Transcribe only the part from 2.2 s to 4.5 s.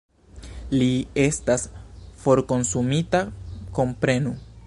forkonsumita, komprenu!